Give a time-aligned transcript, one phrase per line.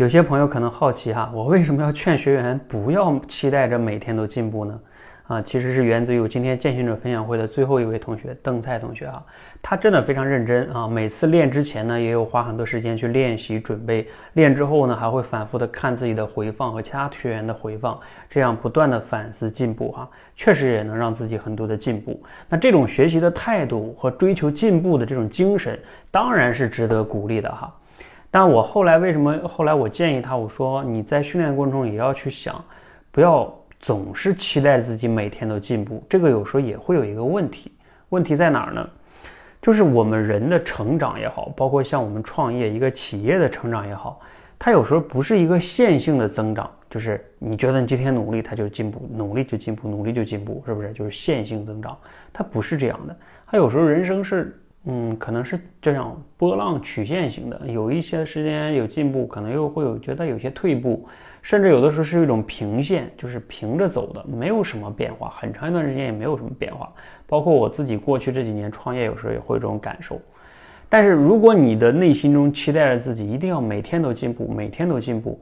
[0.00, 4.80] 有些朋友可能好奇哈，我为什么要劝学员不要期待着每天都进步呢？
[5.26, 9.22] 啊，其实是源自于我今天践行者分享会的最后一位同学邓菜同学啊，
[9.60, 22.18] 他真的非常认真啊，每次练之前呢，也有花很多时间去练习准备，练之后呢，还会反复的看自己的回放和其他学员的回放，这样不断的反思进步哈，确实也能让自己很多的进步。
[22.48, 25.78] 那这种学习的态度和追求进步的这种精神，
[26.10, 27.70] 当然是值得鼓励的哈。
[28.30, 32.64] 但我后来为什么后来我建议他，我说你在训练过程中也要去想，
[33.10, 33.52] 不要。
[33.82, 37.72] 总是期待自己每天都进步，这个有时候也会有一个问题。
[38.10, 38.86] 问题在哪儿呢？
[39.62, 44.20] 就是我们人的成长也好，包括像我们创业一个企业的成长也好，
[44.58, 50.92] 它有时候不是一个线性的增长，就是你觉得你今天努力，它就进步，努力就进步，努力就进步，是不是？
[50.92, 51.96] 就是线性增长，
[52.34, 53.16] 它不是这样的。
[53.46, 54.54] 它有时候人生是。
[54.86, 61.06] 嗯，可能是这样波浪曲线型的，有一些时间有进步，可能又会有觉得有些退步，
[61.42, 66.90] 甚至有的时候是一种平线，就是平着走的，没有什么变化，很长一段时间也没有什么变化。
[67.26, 70.18] 包括我自己过去这几年创业，有时候也会有这种感受。
[70.88, 75.38] 但是如果你的内心中期待着自己一定要每天都进步，每天都进步，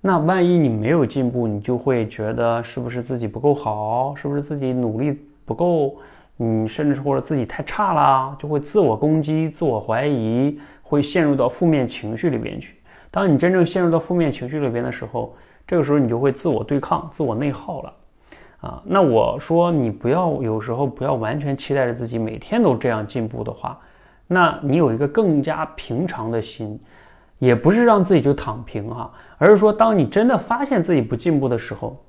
[0.00, 5.96] 那万一你没有进步，你就会觉得是不是自己不够好，是不是自己努力不够？
[6.42, 12.76] 你甚至或者自己太差了，就会自我攻击、自我怀疑，会陷入到负面情绪里边去。
[13.10, 17.92] 当你真正陷入到负面情绪里边的时候，这个时候你就会自我对抗、自我内耗了。
[18.62, 23.78] 啊，那我说你不要有时候不要完全期待着自己每天都这样进步的话，
[24.26, 26.80] 那你有一个更加平常的心，
[27.38, 32.02] 也不是让自己就躺平哈，而是说当你真的发现自己不进步的时候，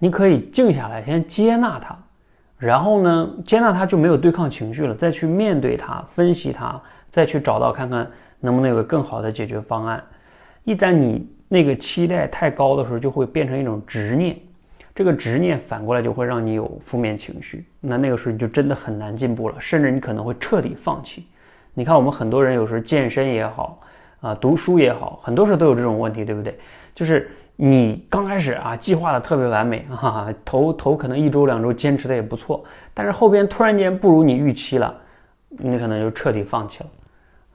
[0.00, 1.96] 你可以静下来，先接纳它。
[2.60, 8.06] 然后呢，接纳他就没有对抗情绪了，再去面对他，分析他，再去找到看看
[8.38, 10.04] 能不能有个更好的解决方案。
[10.64, 14.36] 一旦你那个期待太高的时候，就会变成一种执念，
[14.94, 17.64] 这个执念反过来就会让你有负面情绪。
[17.80, 21.24] 那那个时候你就真的很难进步了，甚至你可能会彻底放弃。
[21.72, 23.80] 你看，我们很多人有时候健身也好，
[24.20, 26.58] 啊，读书也好，很多时候都有这种问题，对不对？
[26.94, 27.30] 就是。
[27.62, 34.94] 你刚开始啊，计划的特别完美， 哈哈，头头可能一周两周坚持的也不错，但是后边突然间不如你预期了，
[35.50, 36.90] 你可能就彻底放弃了，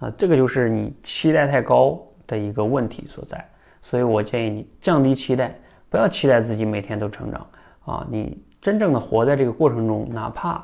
[0.01, 3.43] 啊，这个就是你期待太高的一个问题所在。
[3.81, 5.51] 所以我建议你降低期待，
[5.89, 7.47] 不要期待自己每天都成长
[7.85, 10.63] 啊，你真正的活在这个过程中，哪怕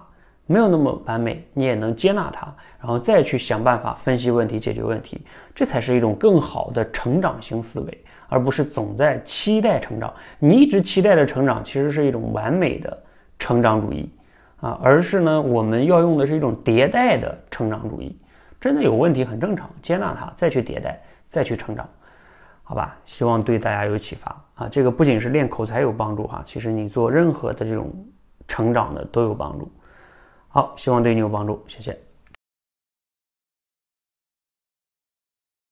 [0.51, 5.21] 没有那么完美，你也能接纳它，然后再去想办法分析问题、解决问题，
[5.55, 7.97] 这才是一种更好的成长型思维。
[8.27, 12.97] 而不是总在期待成长，你一直期待的成长其实是一种完美的
[13.37, 14.09] 成长主义
[14.61, 18.17] 啊，而是呢，我们要用的是一种迭代的成长主义。
[18.57, 20.97] 真的有问题很正常，接纳它，再去迭代，
[21.27, 21.85] 再去成长，
[22.63, 22.95] 好吧？
[23.05, 24.69] 希望对大家有启发啊！
[24.71, 27.91] 这个不仅是练口才有帮助哈，其实你做任何的这种
[28.47, 29.69] 成长的都有帮助。
[30.53, 31.97] 好，希望对你有帮助，谢谢。